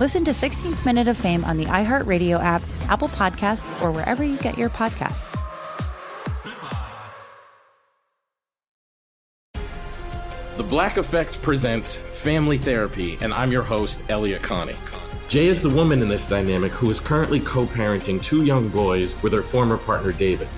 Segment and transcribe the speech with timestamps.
[0.00, 4.36] Listen to 16th Minute of Fame on the iHeartRadio app, Apple Podcasts, or wherever you
[4.38, 5.36] get your podcasts.
[10.56, 14.76] The Black Effect presents Family Therapy, and I'm your host, Elliott Connie.
[15.28, 19.20] Jay is the woman in this dynamic who is currently co parenting two young boys
[19.24, 20.46] with her former partner, David.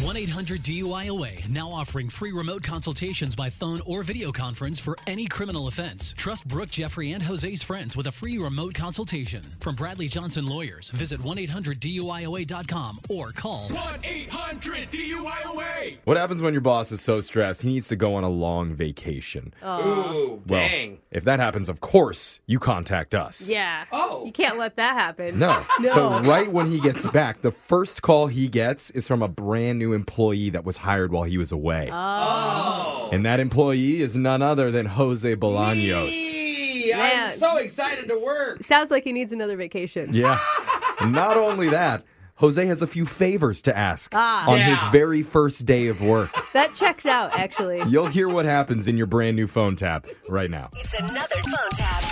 [0.00, 5.26] 1 800 DUIOA now offering free remote consultations by phone or video conference for any
[5.26, 6.14] criminal offense.
[6.16, 9.42] Trust Brooke, Jeffrey, and Jose's friends with a free remote consultation.
[9.60, 15.98] From Bradley Johnson Lawyers, visit 1 800 DUIOA.com or call 1 800 DUIOA.
[16.04, 18.74] What happens when your boss is so stressed he needs to go on a long
[18.74, 19.52] vacation?
[19.62, 20.40] Oh.
[20.46, 20.98] Well, dang.
[21.10, 23.48] if that happens, of course, you contact us.
[23.50, 23.84] Yeah.
[23.92, 24.24] Oh.
[24.24, 25.38] You can't let that happen.
[25.38, 25.62] No.
[25.80, 25.88] No.
[25.88, 29.81] So right when he gets back, the first call he gets is from a brand
[29.82, 31.88] new employee that was hired while he was away.
[31.92, 33.08] Oh.
[33.12, 36.08] And that employee is none other than Jose Bolaños.
[36.10, 38.62] Gee, I'm so excited to work.
[38.62, 40.14] Sounds like he needs another vacation.
[40.14, 40.38] Yeah.
[41.06, 42.04] Not only that,
[42.36, 44.48] Jose has a few favors to ask Ah.
[44.48, 44.64] on Yeah.
[44.76, 46.30] his very first day of work.
[46.52, 47.82] That checks out, actually.
[47.88, 50.68] You'll hear what happens in your brand new phone tap right now.
[50.76, 52.02] It's another phone tap.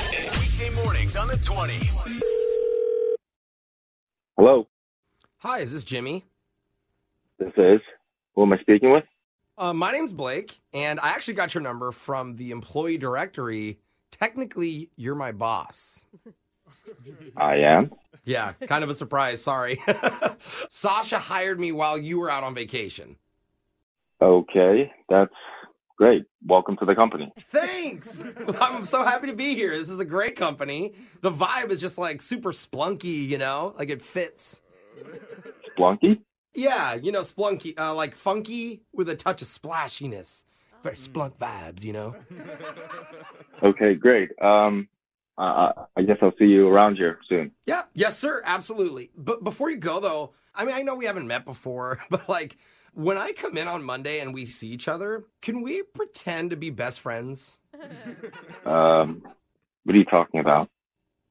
[0.41, 2.07] Weekday mornings on the 20s.
[4.37, 4.67] Hello,
[5.43, 6.25] Hi, is this Jimmy?
[7.41, 7.81] This is.
[8.37, 9.05] Who am I speaking with?
[9.59, 13.79] Uh, my name's Blake, and I actually got your number from the employee directory.
[14.11, 16.05] Technically, you're my boss.
[17.37, 17.91] I am.
[18.25, 19.43] Yeah, kind of a surprise.
[19.43, 19.81] Sorry.
[20.39, 23.17] Sasha hired me while you were out on vacation.
[24.23, 25.35] Okay, that's
[25.97, 26.25] great.
[26.47, 27.33] Welcome to the company.
[27.49, 28.23] Thanks.
[28.61, 29.71] I'm so happy to be here.
[29.71, 30.95] This is a great company.
[31.23, 34.63] The vibe is just like super splunky, you know, like it fits.
[35.79, 36.21] Splunky?
[36.55, 40.45] Yeah, you know, splunky, uh, like funky with a touch of splashiness.
[40.83, 42.15] Very splunk vibes, you know.
[43.63, 44.31] Okay, great.
[44.41, 44.89] Um,
[45.37, 47.51] uh, I guess I'll see you around here soon.
[47.67, 49.11] Yeah, yes, sir, absolutely.
[49.15, 52.57] But before you go, though, I mean, I know we haven't met before, but like
[52.95, 56.57] when I come in on Monday and we see each other, can we pretend to
[56.57, 57.59] be best friends?
[58.65, 59.23] Um,
[59.85, 60.69] what are you talking about?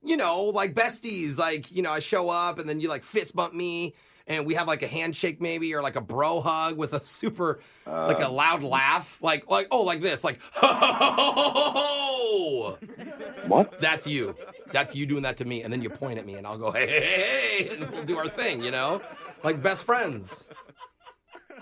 [0.03, 1.38] You know, like besties.
[1.38, 3.94] Like, you know, I show up and then you like fist bump me
[4.29, 7.59] and we have like a handshake maybe or like a bro hug with a super,
[7.85, 9.22] like a loud laugh.
[9.22, 10.40] Like, like, oh, like this, like,
[13.47, 13.81] What?
[13.81, 14.35] That's you.
[14.72, 15.63] That's you doing that to me.
[15.63, 18.03] And then you point at me and I'll go, hey, hey, hey, hey, and we'll
[18.03, 19.01] do our thing, you know?
[19.44, 20.47] Like best friends.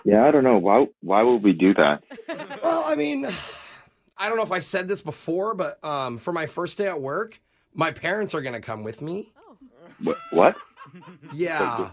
[0.03, 0.57] Yeah, I don't know.
[0.57, 0.87] Why?
[1.01, 2.03] Why would we do that?
[2.63, 3.27] Well, I mean,
[4.17, 6.99] I don't know if I said this before, but um, for my first day at
[6.99, 7.39] work,
[7.73, 9.31] my parents are going to come with me.
[10.01, 10.17] What?
[10.31, 10.55] What?
[11.33, 11.91] Yeah.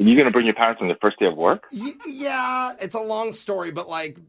[0.00, 1.64] Are you gonna bring your parents on the first day of work?
[1.72, 4.20] Y- yeah, it's a long story, but like,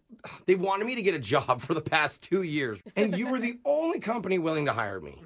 [0.47, 3.37] they wanted me to get a job for the past two years, and you were
[3.39, 5.21] the only company willing to hire me.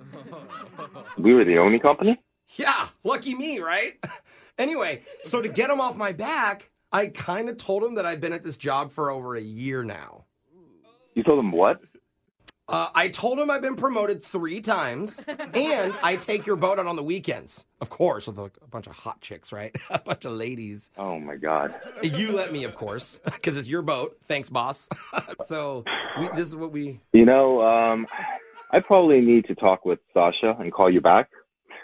[1.18, 2.19] We were the only company.
[2.57, 3.94] Yeah, lucky me, right?
[4.57, 8.19] anyway, so to get them off my back, I kind of told them that I've
[8.19, 10.25] been at this job for over a year now.
[11.16, 11.80] You told them what?
[12.69, 16.88] Uh, I told him I've been promoted three times, and I take your boat out
[16.88, 19.75] on the weekends, of course, with a, a bunch of hot chicks, right?
[19.89, 20.89] a bunch of ladies.
[20.98, 21.75] Oh my god.
[22.01, 24.18] You let me, of course, because it's your boat.
[24.24, 24.88] Thanks, boss.
[25.45, 25.83] so
[26.18, 27.01] we, this is what we.
[27.12, 28.07] You know, um,
[28.71, 31.30] I probably need to talk with Sasha and call you back.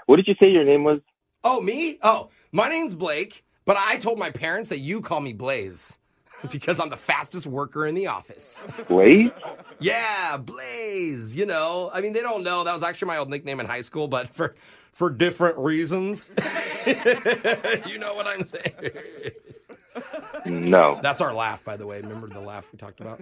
[0.05, 1.01] What did you say your name was?
[1.43, 1.99] Oh, me?
[2.01, 5.98] Oh, my name's Blake, but I told my parents that you call me Blaze.
[6.51, 8.63] because I'm the fastest worker in the office.
[8.87, 9.31] Blaze?
[9.79, 11.35] Yeah, Blaze.
[11.35, 13.81] You know, I mean, they don't know that was actually my old nickname in high
[13.81, 14.55] school, but for
[14.91, 16.29] for different reasons.
[17.87, 18.91] you know what I'm saying?
[20.45, 20.99] No.
[21.01, 22.01] That's our laugh, by the way.
[22.01, 23.21] Remember the laugh we talked about?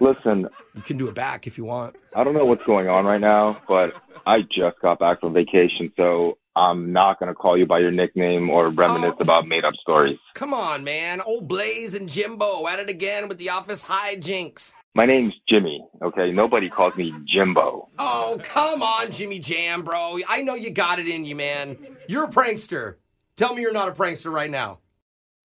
[0.00, 1.96] Listen, You can do it back if you want.
[2.14, 3.94] I don't know what's going on right now, but
[4.26, 7.90] I just got back from vacation, so I'm not going to call you by your
[7.90, 9.22] nickname or reminisce oh.
[9.22, 10.18] about made up stories.
[10.34, 11.20] Come on, man.
[11.22, 14.74] Old Blaze and Jimbo at it again with the office hijinks.
[14.94, 16.30] My name's Jimmy, okay?
[16.30, 17.88] Nobody calls me Jimbo.
[17.98, 20.18] Oh, come on, Jimmy Jam, bro.
[20.28, 21.78] I know you got it in you, man.
[22.08, 22.96] You're a prankster.
[23.36, 24.80] Tell me you're not a prankster right now.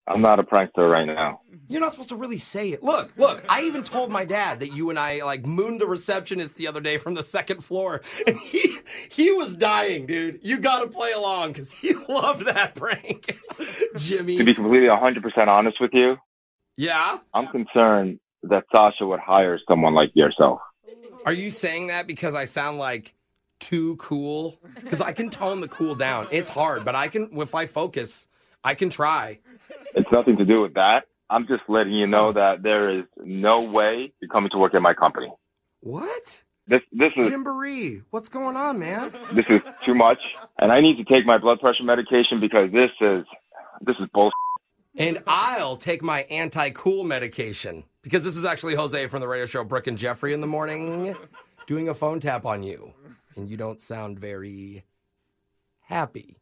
[0.07, 1.41] I'm not a prankster right now.
[1.69, 2.83] You're not supposed to really say it.
[2.83, 6.57] Look, look, I even told my dad that you and I like mooned the receptionist
[6.57, 8.03] the other day from the second floor.
[8.27, 8.79] And he
[9.11, 10.41] he was dying, dude.
[10.43, 13.39] You gotta play along because he loved that prank.
[13.97, 14.39] Jimmy.
[14.39, 16.19] To be completely 100% honest with you,
[16.77, 17.19] Yeah?
[17.33, 20.61] I'm concerned that Sasha would hire someone like yourself.
[21.25, 23.15] Are you saying that because I sound like
[23.61, 24.59] too cool?
[24.75, 26.27] Because I can tone the cool down.
[26.33, 28.27] It's hard, but I can if I focus,
[28.65, 29.39] I can try.
[29.95, 31.05] It's nothing to do with that.
[31.29, 34.83] I'm just letting you know that there is no way you're coming to work at
[34.83, 35.33] my company.
[35.81, 36.45] What?
[36.67, 39.13] This this is Jimboree, what's going on, man?
[39.35, 40.21] this is too much,
[40.59, 43.25] and I need to take my blood pressure medication because this is
[43.81, 44.33] this is bullshit.
[44.97, 49.47] And I'll take my anti cool medication because this is actually Jose from the radio
[49.47, 51.17] show Brooke and Jeffrey in the morning
[51.67, 52.93] doing a phone tap on you.
[53.35, 54.85] And you don't sound very
[55.81, 56.37] happy.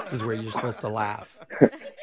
[0.00, 1.38] This is where you're supposed to laugh.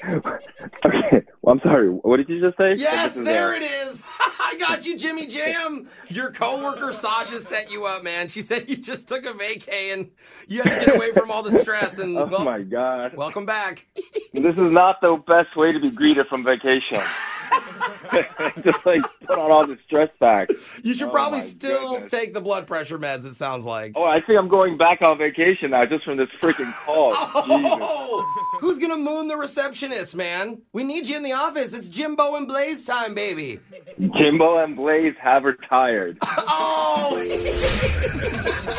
[0.07, 1.89] Okay, well, I'm sorry.
[1.89, 2.73] What did you just say?
[2.75, 4.03] Yes, there it is.
[4.19, 5.87] I got you, Jimmy Jam.
[6.07, 8.29] Your coworker Sasha set you up, man.
[8.29, 10.09] She said you just took a vacay and
[10.47, 11.99] you had to get away from all the stress.
[11.99, 13.85] And Oh well, my god, welcome back.
[14.33, 17.01] this is not the best way to be greeted from vacation.
[18.63, 20.49] just like put on all the stress back.
[20.83, 22.11] You should Oh probably still goodness.
[22.11, 23.25] take the blood pressure meds.
[23.25, 23.93] It sounds like.
[23.95, 27.11] Oh, I think I'm going back on vacation now just from this freaking call.
[27.49, 30.61] Oh, who's gonna moon the receptionist, man?
[30.73, 31.73] We need you in the office.
[31.73, 33.59] It's Jimbo and Blaze time, baby.
[33.99, 36.17] Jimbo and Blaze have retired.
[36.49, 37.15] Oh,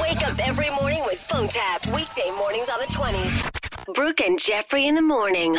[0.02, 1.90] Wake up every morning with phone taps.
[1.92, 3.94] Weekday mornings on the 20s.
[3.94, 5.58] Brooke and Jeffrey in the morning.